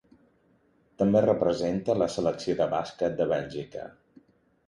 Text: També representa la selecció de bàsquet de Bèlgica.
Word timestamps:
També 1.01 1.21
representa 1.25 1.97
la 2.03 2.09
selecció 2.15 2.55
de 2.61 2.67
bàsquet 2.73 3.15
de 3.21 3.27
Bèlgica. 3.35 3.85